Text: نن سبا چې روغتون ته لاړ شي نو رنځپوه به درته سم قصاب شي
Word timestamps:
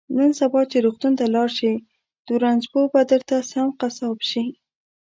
نن 0.17 0.29
سبا 0.39 0.61
چې 0.71 0.77
روغتون 0.85 1.13
ته 1.19 1.25
لاړ 1.35 1.49
شي 1.57 1.73
نو 2.25 2.33
رنځپوه 2.43 2.85
به 2.93 3.01
درته 3.11 3.35
سم 3.51 3.67
قصاب 3.79 4.17
شي 4.29 4.45